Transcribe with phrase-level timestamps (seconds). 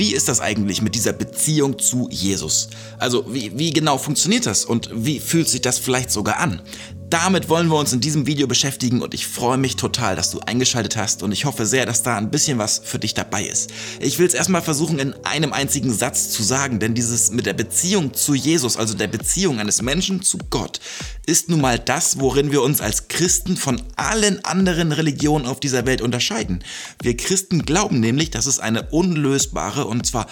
[0.00, 2.70] Wie ist das eigentlich mit dieser Beziehung zu Jesus?
[2.98, 6.62] Also wie, wie genau funktioniert das und wie fühlt sich das vielleicht sogar an?
[7.10, 10.38] Damit wollen wir uns in diesem Video beschäftigen und ich freue mich total, dass du
[10.38, 13.72] eingeschaltet hast und ich hoffe sehr, dass da ein bisschen was für dich dabei ist.
[13.98, 17.54] Ich will es erstmal versuchen in einem einzigen Satz zu sagen, denn dieses mit der
[17.54, 20.78] Beziehung zu Jesus, also der Beziehung eines Menschen zu Gott,
[21.26, 25.86] ist nun mal das, worin wir uns als Christen von allen anderen Religionen auf dieser
[25.86, 26.62] Welt unterscheiden.
[27.02, 30.26] Wir Christen glauben nämlich, dass es eine unlösbare und zwar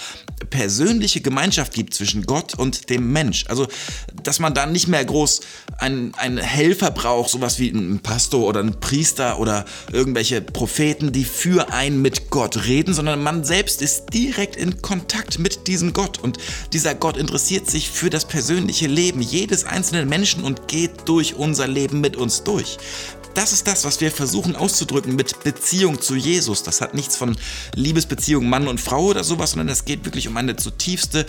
[0.51, 3.45] persönliche Gemeinschaft gibt zwischen Gott und dem Mensch.
[3.49, 3.67] Also,
[4.23, 5.41] dass man da nicht mehr groß
[5.79, 11.13] ein, ein Held Helfer braucht, sowas wie ein Pastor oder ein Priester oder irgendwelche Propheten,
[11.13, 15.95] die für einen mit Gott reden, sondern man selbst ist direkt in Kontakt mit diesem
[15.95, 16.37] Gott und
[16.75, 21.67] dieser Gott interessiert sich für das persönliche Leben jedes einzelnen Menschen und geht durch unser
[21.67, 22.77] Leben mit uns durch.
[23.39, 26.65] Das ist das, was wir versuchen auszudrücken mit Beziehung zu Jesus.
[26.65, 27.37] Das hat nichts von
[27.73, 31.25] Liebesbeziehung Mann und Frau oder sowas, sondern es geht wirklich um eine zutiefste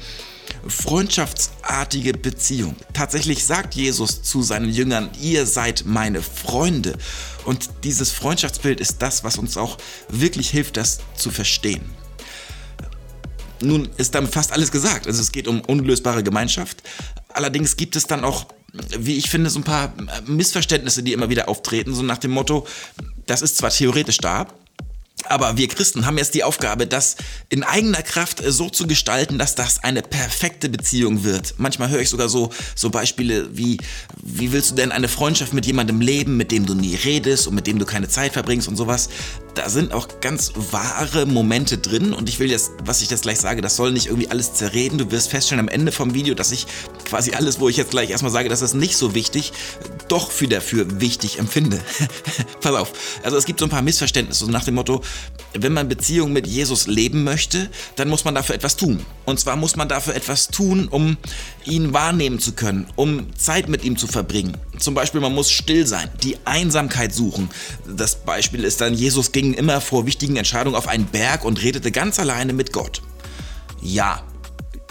[0.68, 2.76] freundschaftsartige Beziehung.
[2.94, 6.98] Tatsächlich sagt Jesus zu seinen Jüngern, ihr seid meine Freunde.
[7.46, 11.84] Und dieses Freundschaftsbild ist das, was uns auch wirklich hilft, das zu verstehen.
[13.62, 15.06] Nun ist damit fast alles gesagt.
[15.06, 16.82] Also es geht um unlösbare Gemeinschaft.
[17.28, 18.48] Allerdings gibt es dann auch,
[18.98, 19.94] wie ich finde, so ein paar
[20.26, 22.68] Missverständnisse, die immer wieder auftreten, so nach dem Motto,
[23.26, 24.48] das ist zwar theoretisch da,
[25.26, 27.18] aber wir Christen haben jetzt die Aufgabe, das
[27.50, 31.56] in eigener Kraft äh, so zu gestalten, dass das eine perfekte Beziehung wird.
[31.58, 33.78] Manchmal höre ich sogar so, so Beispiele wie,
[34.24, 37.56] wie willst du denn eine Freundschaft mit jemandem leben, mit dem du nie redest und
[37.56, 39.10] mit dem du keine Zeit verbringst und sowas
[39.56, 43.40] da sind auch ganz wahre Momente drin und ich will jetzt, was ich jetzt gleich
[43.40, 44.98] sage, das soll nicht irgendwie alles zerreden.
[44.98, 46.68] Du wirst feststellen am Ende vom Video, dass ich
[47.06, 49.54] quasi alles, wo ich jetzt gleich erstmal sage, das ist nicht so wichtig,
[50.08, 51.80] doch für dafür wichtig empfinde.
[52.62, 52.94] Pass auf.
[53.24, 55.02] Also es gibt so ein paar Missverständnisse nach dem Motto,
[55.54, 59.06] wenn man Beziehung mit Jesus leben möchte, dann muss man dafür etwas tun.
[59.26, 61.18] Und zwar muss man dafür etwas tun, um
[61.66, 64.58] ihn wahrnehmen zu können, um Zeit mit ihm zu verbringen.
[64.78, 67.50] Zum Beispiel, man muss still sein, die Einsamkeit suchen.
[67.86, 71.92] Das Beispiel ist dann, Jesus ging immer vor wichtigen Entscheidungen auf einen Berg und redete
[71.92, 73.02] ganz alleine mit Gott.
[73.82, 74.22] Ja,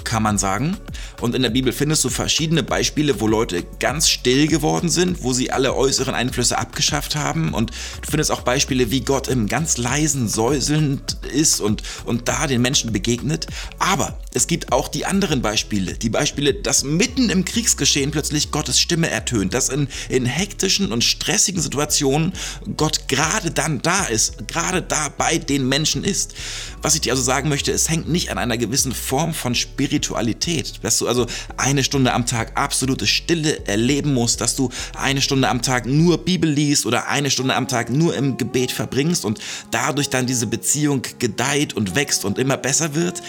[0.04, 0.76] kann man sagen.
[1.20, 5.32] Und in der Bibel findest du verschiedene Beispiele, wo Leute ganz still geworden sind, wo
[5.32, 7.54] sie alle äußeren Einflüsse abgeschafft haben.
[7.54, 11.00] Und du findest auch Beispiele, wie Gott im ganz leisen Säuseln
[11.32, 13.46] ist und, und da den Menschen begegnet.
[13.78, 15.94] Aber es gibt auch die anderen Beispiele.
[15.94, 21.02] Die Beispiele, dass mitten im Kriegsgeschehen plötzlich Gottes Stimme ertönt, dass in, in hektischen und
[21.02, 22.32] stressigen Situationen
[22.76, 26.34] Gott gerade dann da ist, gerade da bei den Menschen ist.
[26.80, 30.74] Was ich dir also sagen möchte, es hängt nicht an einer gewissen Form von Spiritualität,
[30.82, 31.26] dass du also
[31.56, 36.18] eine Stunde am Tag absolute Stille erleben musst, dass du eine Stunde am Tag nur
[36.18, 40.46] Bibel liest oder eine Stunde am Tag nur im Gebet verbringst und dadurch dann diese
[40.46, 43.22] Beziehung gedeiht und wächst und immer besser wird.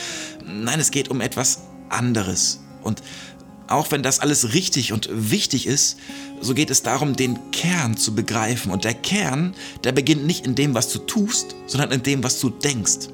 [0.46, 1.60] Nein, es geht um etwas
[1.90, 2.60] anderes.
[2.82, 3.02] Und
[3.68, 5.98] auch wenn das alles richtig und wichtig ist,
[6.42, 8.72] so geht es darum, den Kern zu begreifen.
[8.72, 9.54] Und der Kern,
[9.84, 13.10] der beginnt nicht in dem, was du tust, sondern in dem, was du denkst.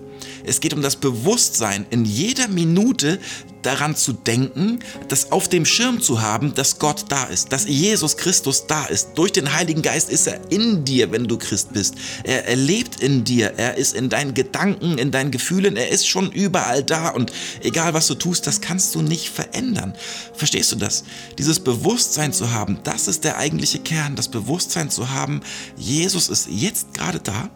[0.45, 3.19] Es geht um das Bewusstsein, in jeder Minute
[3.66, 8.17] daran zu denken, das auf dem Schirm zu haben, dass Gott da ist, dass Jesus
[8.17, 9.09] Christus da ist.
[9.16, 11.95] Durch den Heiligen Geist ist er in dir, wenn du Christ bist.
[12.23, 16.07] Er, er lebt in dir, er ist in deinen Gedanken, in deinen Gefühlen, er ist
[16.07, 17.31] schon überall da und
[17.62, 19.95] egal was du tust, das kannst du nicht verändern.
[20.33, 21.03] Verstehst du das?
[21.38, 25.41] Dieses Bewusstsein zu haben, das ist der eigentliche Kern, das Bewusstsein zu haben,
[25.75, 27.50] Jesus ist jetzt gerade da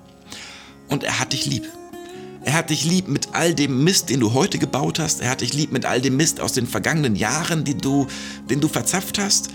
[0.87, 1.67] und er hat dich lieb.
[2.43, 5.21] Er hat dich lieb mit all dem Mist, den du heute gebaut hast.
[5.21, 8.07] Er hat dich lieb mit all dem Mist aus den vergangenen Jahren, die du,
[8.49, 9.49] den du verzapft hast.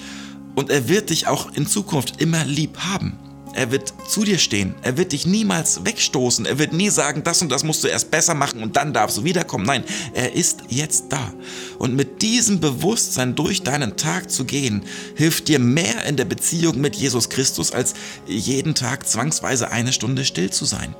[0.54, 3.18] Und er wird dich auch in Zukunft immer lieb haben.
[3.54, 4.74] Er wird zu dir stehen.
[4.82, 6.44] Er wird dich niemals wegstoßen.
[6.44, 9.18] Er wird nie sagen, das und das musst du erst besser machen und dann darfst
[9.18, 9.64] du wiederkommen.
[9.64, 11.32] Nein, er ist jetzt da.
[11.78, 14.82] Und mit diesem Bewusstsein durch deinen Tag zu gehen,
[15.14, 17.94] hilft dir mehr in der Beziehung mit Jesus Christus, als
[18.26, 20.96] jeden Tag zwangsweise eine Stunde still zu sein.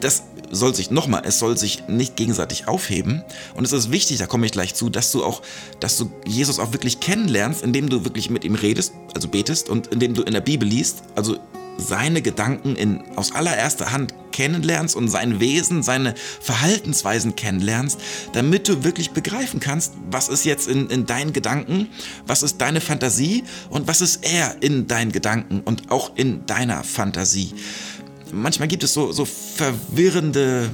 [0.00, 3.24] Das soll sich nochmal, es soll sich nicht gegenseitig aufheben.
[3.54, 5.42] Und es ist wichtig, da komme ich gleich zu, dass du auch,
[5.80, 9.88] dass du Jesus auch wirklich kennenlernst, indem du wirklich mit ihm redest, also betest und
[9.88, 11.38] indem du in der Bibel liest, also
[11.78, 17.98] seine Gedanken in, aus allererster Hand kennenlernst und sein Wesen, seine Verhaltensweisen kennenlernst,
[18.32, 21.88] damit du wirklich begreifen kannst, was ist jetzt in, in deinen Gedanken,
[22.26, 26.84] was ist deine Fantasie und was ist er in deinen Gedanken und auch in deiner
[26.84, 27.54] Fantasie.
[28.32, 30.70] Manchmal gibt es so, so verwirrende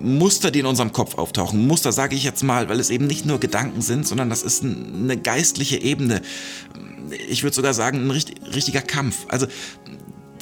[0.00, 1.66] Muster, die in unserem Kopf auftauchen.
[1.66, 4.64] Muster sage ich jetzt mal, weil es eben nicht nur Gedanken sind, sondern das ist
[4.64, 6.22] eine geistliche Ebene.
[7.28, 9.26] Ich würde sogar sagen, ein richtiger Kampf.
[9.28, 9.46] Also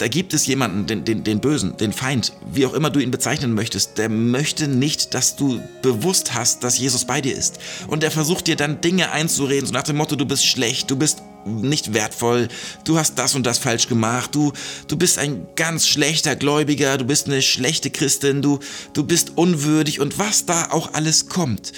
[0.00, 3.10] da gibt es jemanden, den, den, den Bösen, den Feind, wie auch immer du ihn
[3.10, 7.58] bezeichnen möchtest, der möchte nicht, dass du bewusst hast, dass Jesus bei dir ist.
[7.86, 10.96] Und der versucht dir dann Dinge einzureden, so nach dem Motto, du bist schlecht, du
[10.96, 12.48] bist nicht wertvoll,
[12.84, 14.52] du hast das und das falsch gemacht, du,
[14.88, 18.58] du bist ein ganz schlechter Gläubiger, du bist eine schlechte Christin, du,
[18.92, 21.72] du bist unwürdig und was da auch alles kommt.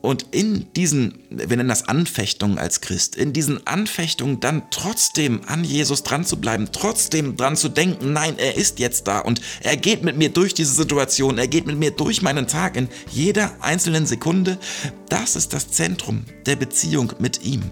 [0.00, 5.64] Und in diesen, wir nennen das Anfechtungen als Christ, in diesen Anfechtungen dann trotzdem an
[5.64, 9.76] Jesus dran zu bleiben, trotzdem dran zu denken, nein, er ist jetzt da und er
[9.76, 13.56] geht mit mir durch diese Situation, er geht mit mir durch meinen Tag in jeder
[13.60, 14.58] einzelnen Sekunde,
[15.08, 17.62] das ist das Zentrum der Beziehung mit ihm.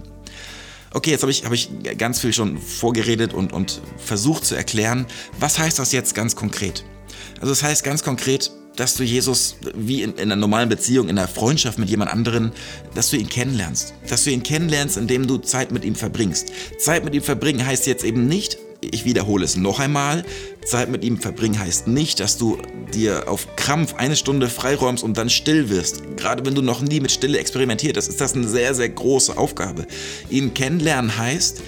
[0.96, 5.04] Okay, jetzt habe ich, hab ich ganz viel schon vorgeredet und, und versucht zu erklären,
[5.38, 6.86] was heißt das jetzt ganz konkret?
[7.34, 11.18] Also das heißt ganz konkret, dass du Jesus wie in, in, einer normalen Beziehung, in
[11.18, 12.50] einer Freundschaft mit jemand anderen,
[12.94, 13.92] dass du ihn kennenlernst.
[14.08, 16.50] Dass du ihn kennenlernst, indem du Zeit mit ihm verbringst.
[16.78, 20.24] Zeit mit ihm verbringen heißt jetzt eben nicht, ich wiederhole es noch einmal,
[20.64, 22.58] Zeit mit ihm verbringen heißt nicht, dass du
[22.94, 26.02] dir auf Krampf eine Stunde freiräumst und dann still wirst.
[26.16, 29.36] Gerade wenn du noch nie mit Stille experimentiert hast, ist das eine sehr, sehr große
[29.36, 29.86] Aufgabe.
[30.30, 31.62] Ihn kennenlernen heißt,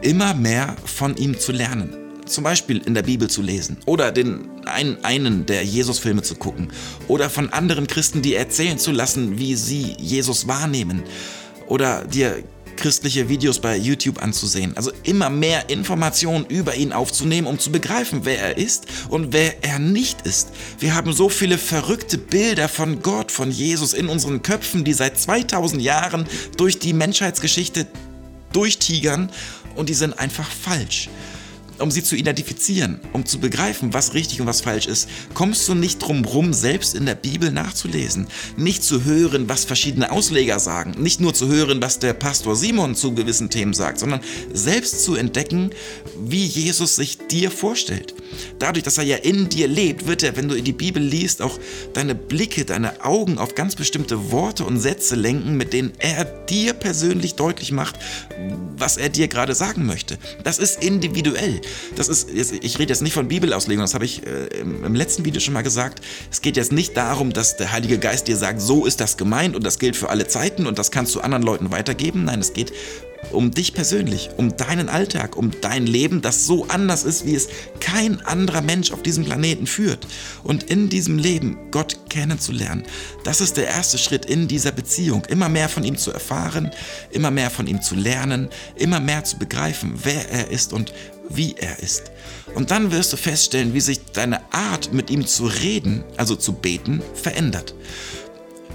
[0.00, 1.96] immer mehr von ihm zu lernen
[2.28, 6.68] zum Beispiel in der Bibel zu lesen oder den einen, einen der Jesus-Filme zu gucken
[7.08, 11.02] oder von anderen Christen dir erzählen zu lassen, wie sie Jesus wahrnehmen
[11.66, 12.42] oder dir
[12.78, 14.76] christliche Videos bei YouTube anzusehen.
[14.76, 19.62] Also immer mehr Informationen über ihn aufzunehmen, um zu begreifen, wer er ist und wer
[19.62, 20.50] er nicht ist.
[20.78, 25.18] Wir haben so viele verrückte Bilder von Gott, von Jesus in unseren Köpfen, die seit
[25.18, 26.26] 2000 Jahren
[26.56, 27.86] durch die Menschheitsgeschichte
[28.52, 29.30] durchtigern
[29.74, 31.10] und die sind einfach falsch
[31.78, 35.74] um sie zu identifizieren, um zu begreifen, was richtig und was falsch ist, kommst du
[35.74, 38.26] nicht drum rum, selbst in der Bibel nachzulesen,
[38.56, 42.94] nicht zu hören, was verschiedene Ausleger sagen, nicht nur zu hören, was der Pastor Simon
[42.94, 44.20] zu gewissen Themen sagt, sondern
[44.52, 45.70] selbst zu entdecken,
[46.20, 48.14] wie Jesus sich dir vorstellt.
[48.58, 51.42] Dadurch, dass er ja in dir lebt, wird er, wenn du in die Bibel liest,
[51.42, 51.58] auch
[51.94, 56.72] deine Blicke, deine Augen auf ganz bestimmte Worte und Sätze lenken, mit denen er dir
[56.72, 57.96] persönlich deutlich macht,
[58.76, 60.18] was er dir gerade sagen möchte.
[60.44, 61.60] Das ist individuell.
[61.96, 65.40] Das ist, ich rede jetzt nicht von Bibelauslegung, das habe ich äh, im letzten Video
[65.40, 66.00] schon mal gesagt.
[66.30, 69.56] Es geht jetzt nicht darum, dass der Heilige Geist dir sagt, so ist das gemeint
[69.56, 72.24] und das gilt für alle Zeiten und das kannst du anderen Leuten weitergeben.
[72.24, 72.72] Nein, es geht
[73.32, 77.48] um dich persönlich, um deinen Alltag, um dein Leben, das so anders ist, wie es
[77.80, 80.06] kein anderer Mensch auf diesem Planeten führt.
[80.44, 82.84] Und in diesem Leben Gott kennenzulernen,
[83.24, 85.24] das ist der erste Schritt in dieser Beziehung.
[85.28, 86.70] Immer mehr von ihm zu erfahren,
[87.10, 90.92] immer mehr von ihm zu lernen, immer mehr zu begreifen, wer er ist und
[91.28, 92.10] wie er ist.
[92.54, 96.52] Und dann wirst du feststellen, wie sich deine Art, mit ihm zu reden, also zu
[96.52, 97.74] beten, verändert.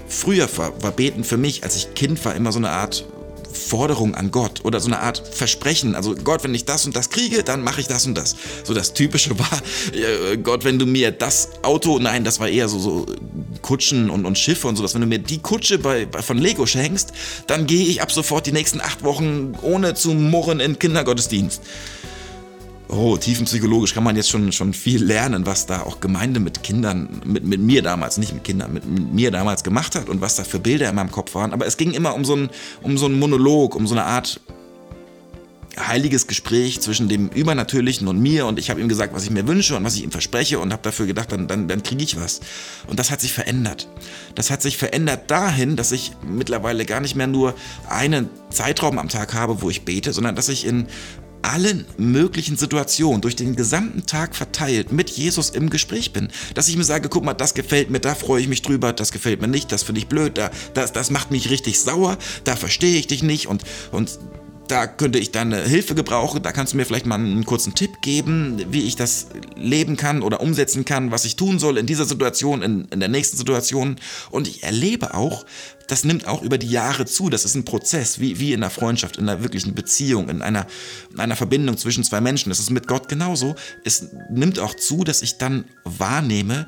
[0.08, 3.04] Früher war, war Beten für mich, als ich Kind war, immer so eine Art
[3.54, 5.94] Forderung an Gott oder so eine Art Versprechen.
[5.94, 8.36] Also Gott, wenn ich das und das kriege, dann mache ich das und das.
[8.64, 9.62] So das Typische war,
[9.92, 13.06] äh, Gott, wenn du mir das Auto, nein, das war eher so, so
[13.62, 16.38] Kutschen und, und Schiffe und so, dass wenn du mir die Kutsche bei, bei von
[16.38, 17.12] Lego schenkst,
[17.46, 21.62] dann gehe ich ab sofort die nächsten acht Wochen ohne zu murren in Kindergottesdienst
[22.94, 27.20] oh, tiefenpsychologisch kann man jetzt schon, schon viel lernen, was da auch Gemeinde mit Kindern,
[27.24, 30.36] mit, mit mir damals, nicht mit Kindern, mit, mit mir damals gemacht hat und was
[30.36, 31.52] da für Bilder in meinem Kopf waren.
[31.52, 32.50] Aber es ging immer um so einen,
[32.82, 34.40] um so Monolog, um so eine Art
[35.78, 39.46] heiliges Gespräch zwischen dem Übernatürlichen und mir und ich habe ihm gesagt, was ich mir
[39.48, 42.16] wünsche und was ich ihm verspreche und habe dafür gedacht, dann, dann, dann kriege ich
[42.20, 42.40] was.
[42.86, 43.88] Und das hat sich verändert.
[44.34, 47.54] Das hat sich verändert dahin, dass ich mittlerweile gar nicht mehr nur
[47.88, 50.86] einen Zeitraum am Tag habe, wo ich bete, sondern dass ich in
[51.44, 56.28] allen möglichen Situationen durch den gesamten Tag verteilt mit Jesus im Gespräch bin.
[56.54, 59.12] Dass ich mir sage, guck mal, das gefällt mir, da freue ich mich drüber, das
[59.12, 62.56] gefällt mir nicht, das finde ich blöd, da, das, das macht mich richtig sauer, da
[62.56, 64.18] verstehe ich dich nicht und, und
[64.68, 66.42] da könnte ich deine Hilfe gebrauchen.
[66.42, 70.22] Da kannst du mir vielleicht mal einen kurzen Tipp geben, wie ich das leben kann
[70.22, 73.96] oder umsetzen kann, was ich tun soll in dieser Situation, in, in der nächsten Situation.
[74.30, 75.44] Und ich erlebe auch,
[75.88, 77.28] das nimmt auch über die Jahre zu.
[77.28, 80.66] Das ist ein Prozess, wie, wie in einer Freundschaft, in einer wirklichen Beziehung, in einer,
[81.12, 82.48] in einer Verbindung zwischen zwei Menschen.
[82.48, 83.54] Das ist mit Gott genauso.
[83.84, 86.66] Es nimmt auch zu, dass ich dann wahrnehme,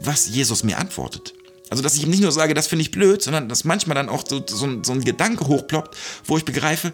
[0.00, 1.34] was Jesus mir antwortet.
[1.70, 4.08] Also, dass ich ihm nicht nur sage, das finde ich blöd, sondern dass manchmal dann
[4.08, 6.92] auch so, so, so ein Gedanke hochploppt, wo ich begreife,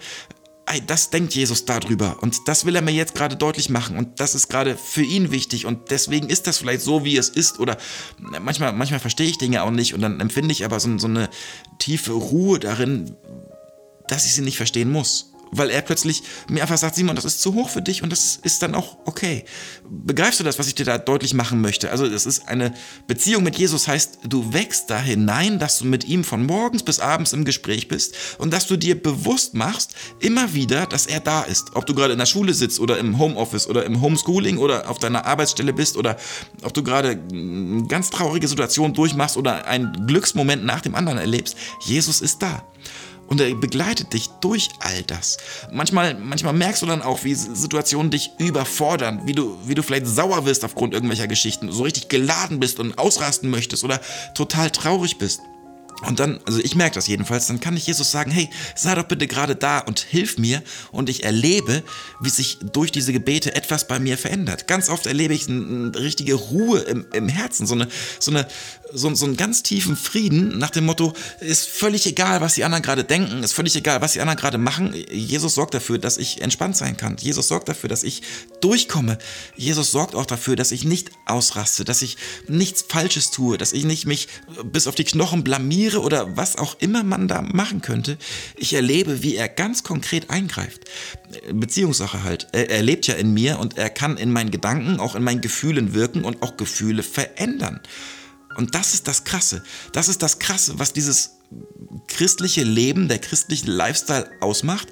[0.67, 2.23] ey, das denkt Jesus darüber.
[2.23, 3.97] Und das will er mir jetzt gerade deutlich machen.
[3.97, 5.65] Und das ist gerade für ihn wichtig.
[5.65, 7.61] Und deswegen ist das vielleicht so, wie es ist.
[7.61, 7.77] Oder
[8.19, 9.95] manchmal, manchmal verstehe ich Dinge auch nicht.
[9.95, 11.31] Und dann empfinde ich aber so, so eine
[11.79, 13.17] tiefe Ruhe darin,
[14.09, 17.41] dass ich sie nicht verstehen muss weil er plötzlich mir einfach sagt, Simon, das ist
[17.41, 19.45] zu hoch für dich und das ist dann auch okay.
[19.89, 21.91] Begreifst du das, was ich dir da deutlich machen möchte?
[21.91, 22.75] Also es ist eine
[23.07, 27.01] Beziehung mit Jesus heißt, du wächst da hinein, dass du mit ihm von morgens bis
[27.01, 31.43] abends im Gespräch bist und dass du dir bewusst machst, immer wieder, dass er da
[31.43, 31.75] ist.
[31.75, 34.99] Ob du gerade in der Schule sitzt oder im Homeoffice oder im Homeschooling oder auf
[34.99, 36.17] deiner Arbeitsstelle bist oder
[36.63, 41.57] ob du gerade eine ganz traurige Situation durchmachst oder einen Glücksmoment nach dem anderen erlebst.
[41.85, 42.65] Jesus ist da.
[43.29, 45.37] Und er begleitet dich durch all das.
[45.73, 50.07] Manchmal, manchmal merkst du dann auch, wie Situationen dich überfordern, wie du, wie du vielleicht
[50.07, 54.01] sauer wirst aufgrund irgendwelcher Geschichten, so richtig geladen bist und ausrasten möchtest oder
[54.35, 55.41] total traurig bist.
[56.07, 59.05] Und dann, also ich merke das jedenfalls, dann kann ich Jesus sagen, hey, sei doch
[59.05, 60.63] bitte gerade da und hilf mir.
[60.93, 61.83] Und ich erlebe,
[62.21, 64.67] wie sich durch diese Gebete etwas bei mir verändert.
[64.67, 67.89] Ganz oft erlebe ich eine, richtige Ruhe im, im Herzen, so, eine,
[68.21, 68.47] so, eine,
[68.93, 72.83] so, so einen ganz tiefen Frieden nach dem Motto, ist völlig egal, was die anderen
[72.83, 74.95] gerade denken, ist völlig egal, was die anderen gerade machen.
[75.11, 77.17] Jesus sorgt dafür, dass ich entspannt sein kann.
[77.19, 78.23] Jesus sorgt dafür, dass ich
[78.61, 79.19] durchkomme.
[79.57, 82.17] Jesus sorgt auch dafür, dass ich nicht ausraste, dass ich
[82.49, 84.29] nichts Falsches tue, dass ich nicht mich
[84.65, 88.19] bis auf die Knochen blamiere oder was auch immer man da machen könnte.
[88.57, 90.85] Ich erlebe, wie er ganz konkret eingreift.
[91.53, 92.49] Beziehungssache halt.
[92.53, 95.41] Er, er lebt ja in mir und er kann in meinen Gedanken, auch in meinen
[95.41, 97.81] Gefühlen wirken und auch Gefühle verändern.
[98.57, 99.63] Und das ist das Krasse.
[99.93, 101.33] Das ist das Krasse, was dieses
[102.09, 104.89] christliche Leben, der christliche Lifestyle ausmacht,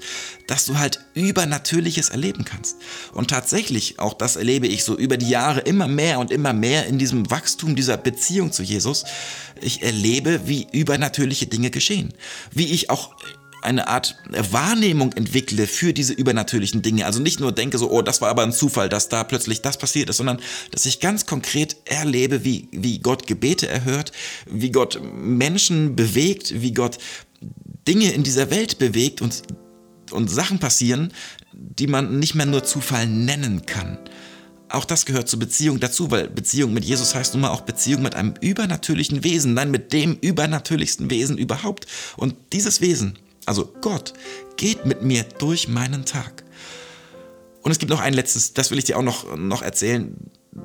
[0.47, 2.77] dass du halt Übernatürliches erleben kannst.
[3.13, 6.85] Und tatsächlich, auch das erlebe ich so über die Jahre immer mehr und immer mehr
[6.85, 9.05] in diesem Wachstum dieser Beziehung zu Jesus.
[9.61, 12.13] Ich erlebe, wie übernatürliche Dinge geschehen.
[12.51, 13.15] Wie ich auch
[13.65, 17.05] eine Art Wahrnehmung entwickle für diese übernatürlichen Dinge.
[17.05, 19.77] Also nicht nur denke so, oh, das war aber ein Zufall, dass da plötzlich das
[19.77, 20.39] passiert ist, sondern
[20.71, 24.11] dass ich ganz konkret erlebe, wie, wie Gott Gebete erhört,
[24.45, 26.97] wie Gott Menschen bewegt, wie Gott
[27.87, 29.43] Dinge in dieser Welt bewegt und,
[30.11, 31.11] und Sachen passieren,
[31.53, 33.97] die man nicht mehr nur Zufall nennen kann.
[34.69, 38.01] Auch das gehört zur Beziehung dazu, weil Beziehung mit Jesus heißt nun mal auch Beziehung
[38.01, 41.85] mit einem übernatürlichen Wesen, nein, mit dem übernatürlichsten Wesen überhaupt.
[42.17, 44.13] Und dieses Wesen, also Gott,
[44.57, 46.43] geht mit mir durch meinen Tag.
[47.61, 50.15] Und es gibt noch ein letztes, das will ich dir auch noch, noch erzählen.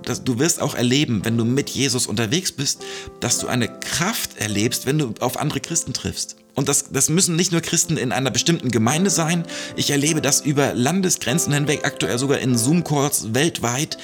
[0.02, 2.82] Dass du wirst auch erleben, wenn du mit Jesus unterwegs bist,
[3.20, 6.36] dass du eine Kraft erlebst, wenn du auf andere Christen triffst.
[6.54, 9.44] Und das, das müssen nicht nur Christen in einer bestimmten Gemeinde sein.
[9.76, 13.96] Ich erlebe das über Landesgrenzen hinweg, aktuell sogar in Zoom-Calls weltweit,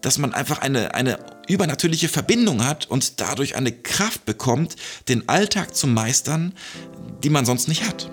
[0.00, 4.76] dass man einfach eine, eine übernatürliche Verbindung hat und dadurch eine Kraft bekommt,
[5.08, 6.52] den Alltag zu meistern,
[7.22, 8.10] die man sonst nicht hat.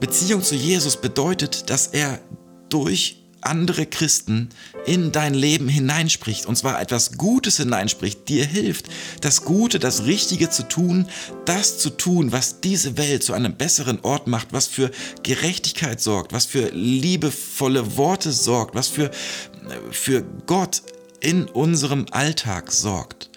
[0.00, 2.20] Beziehung zu Jesus bedeutet, dass er
[2.68, 4.48] durch andere Christen
[4.86, 8.86] in dein Leben hineinspricht, und zwar etwas Gutes hineinspricht, dir hilft,
[9.20, 11.06] das Gute, das Richtige zu tun,
[11.44, 14.90] das zu tun, was diese Welt zu einem besseren Ort macht, was für
[15.22, 19.10] Gerechtigkeit sorgt, was für liebevolle Worte sorgt, was für,
[19.90, 20.82] für Gott
[21.20, 23.30] in unserem Alltag sorgt.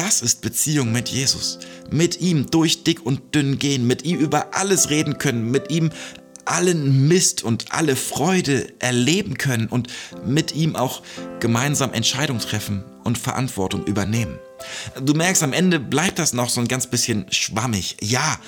[0.00, 1.58] Das ist Beziehung mit Jesus.
[1.90, 5.90] Mit ihm durch dick und dünn gehen, mit ihm über alles reden können, mit ihm
[6.46, 9.88] allen Mist und alle Freude erleben können und
[10.24, 11.02] mit ihm auch
[11.38, 14.38] gemeinsam Entscheidungen treffen und Verantwortung übernehmen.
[15.02, 17.98] Du merkst, am Ende bleibt das noch so ein ganz bisschen schwammig.
[18.00, 18.38] Ja,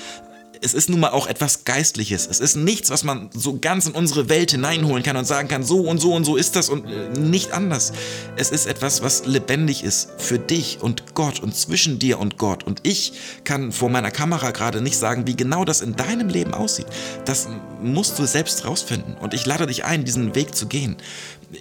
[0.62, 2.26] es ist nun mal auch etwas Geistliches.
[2.26, 5.64] Es ist nichts, was man so ganz in unsere Welt hineinholen kann und sagen kann,
[5.64, 7.92] so und so und so ist das und äh, nicht anders.
[8.36, 12.64] Es ist etwas, was lebendig ist für dich und Gott und zwischen dir und Gott.
[12.64, 13.12] Und ich
[13.44, 16.86] kann vor meiner Kamera gerade nicht sagen, wie genau das in deinem Leben aussieht.
[17.24, 17.48] Das
[17.82, 19.16] musst du selbst rausfinden.
[19.16, 20.96] Und ich lade dich ein, diesen Weg zu gehen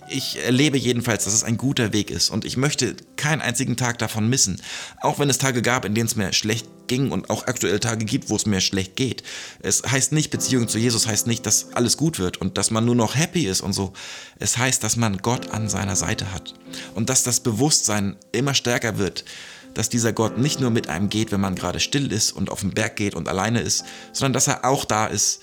[0.09, 3.97] ich erlebe jedenfalls, dass es ein guter Weg ist und ich möchte keinen einzigen Tag
[3.97, 4.61] davon missen.
[5.01, 8.05] Auch wenn es Tage gab, in denen es mir schlecht ging und auch aktuell Tage
[8.05, 9.23] gibt, wo es mir schlecht geht.
[9.61, 12.85] Es heißt nicht, Beziehung zu Jesus heißt nicht, dass alles gut wird und dass man
[12.85, 13.93] nur noch happy ist und so.
[14.39, 16.53] Es heißt, dass man Gott an seiner Seite hat
[16.95, 19.25] und dass das Bewusstsein immer stärker wird,
[19.73, 22.61] dass dieser Gott nicht nur mit einem geht, wenn man gerade still ist und auf
[22.61, 25.41] den Berg geht und alleine ist, sondern dass er auch da ist,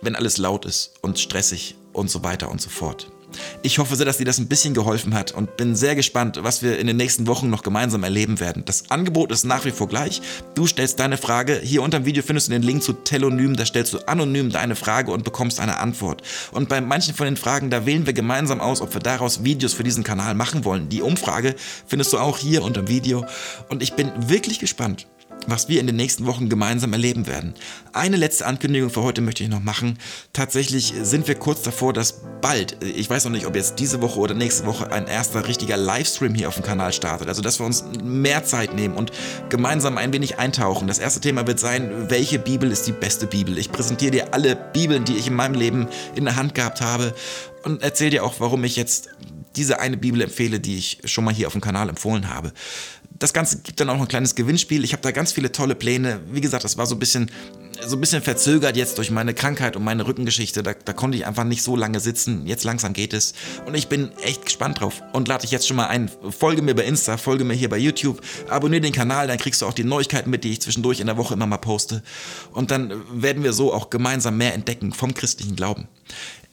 [0.00, 3.10] wenn alles laut ist und stressig und so weiter und so fort.
[3.62, 6.62] Ich hoffe sehr, dass dir das ein bisschen geholfen hat und bin sehr gespannt, was
[6.62, 8.64] wir in den nächsten Wochen noch gemeinsam erleben werden.
[8.64, 10.22] Das Angebot ist nach wie vor gleich.
[10.54, 11.60] Du stellst deine Frage.
[11.62, 13.56] Hier unter dem Video findest du den Link zu Telonym.
[13.56, 16.22] Da stellst du anonym deine Frage und bekommst eine Antwort.
[16.52, 19.72] Und bei manchen von den Fragen, da wählen wir gemeinsam aus, ob wir daraus Videos
[19.72, 20.88] für diesen Kanal machen wollen.
[20.88, 21.54] Die Umfrage
[21.86, 23.24] findest du auch hier unter dem Video.
[23.68, 25.06] Und ich bin wirklich gespannt,
[25.46, 27.54] was wir in den nächsten Wochen gemeinsam erleben werden.
[27.92, 29.98] Eine letzte Ankündigung für heute möchte ich noch machen.
[30.32, 34.18] Tatsächlich sind wir kurz davor, dass bald, ich weiß noch nicht, ob jetzt diese Woche
[34.18, 37.28] oder nächste Woche ein erster richtiger Livestream hier auf dem Kanal startet.
[37.28, 39.12] Also, dass wir uns mehr Zeit nehmen und
[39.48, 40.88] gemeinsam ein wenig eintauchen.
[40.88, 43.56] Das erste Thema wird sein, welche Bibel ist die beste Bibel?
[43.58, 47.14] Ich präsentiere dir alle Bibeln, die ich in meinem Leben in der Hand gehabt habe
[47.62, 49.10] und erzähle dir auch, warum ich jetzt
[49.56, 52.52] diese eine Bibel empfehle, die ich schon mal hier auf dem Kanal empfohlen habe
[53.18, 54.84] das Ganze gibt dann auch noch ein kleines Gewinnspiel.
[54.84, 56.20] Ich habe da ganz viele tolle Pläne.
[56.30, 57.30] Wie gesagt, das war so ein bisschen,
[57.86, 60.62] so ein bisschen verzögert jetzt durch meine Krankheit und meine Rückengeschichte.
[60.62, 62.46] Da, da konnte ich einfach nicht so lange sitzen.
[62.46, 63.34] Jetzt langsam geht es.
[63.64, 65.02] Und ich bin echt gespannt drauf.
[65.12, 66.10] Und lade dich jetzt schon mal ein.
[66.30, 68.20] Folge mir bei Insta, folge mir hier bei YouTube.
[68.48, 71.16] Abonniere den Kanal, dann kriegst du auch die Neuigkeiten mit, die ich zwischendurch in der
[71.16, 72.02] Woche immer mal poste.
[72.52, 75.88] Und dann werden wir so auch gemeinsam mehr entdecken vom christlichen Glauben.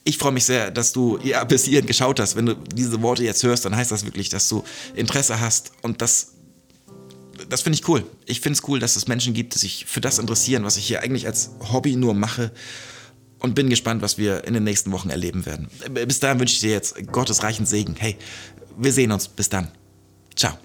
[0.05, 2.35] Ich freue mich sehr, dass du ja, bis hierhin geschaut hast.
[2.35, 4.63] Wenn du diese Worte jetzt hörst, dann heißt das wirklich, dass du
[4.95, 6.33] Interesse hast und das
[7.49, 8.03] das finde ich cool.
[8.25, 10.85] Ich finde es cool, dass es Menschen gibt, die sich für das interessieren, was ich
[10.85, 12.51] hier eigentlich als Hobby nur mache.
[13.39, 15.67] Und bin gespannt, was wir in den nächsten Wochen erleben werden.
[16.07, 17.93] Bis dahin wünsche ich dir jetzt Gottes reichen Segen.
[17.97, 18.15] Hey,
[18.77, 19.27] wir sehen uns.
[19.27, 19.67] Bis dann.
[20.33, 20.57] Ciao.